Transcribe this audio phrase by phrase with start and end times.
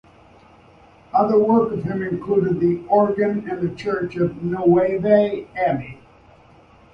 [1.13, 5.05] Other work of him included the organ in the church of Ninove
[5.55, 5.99] Abbey.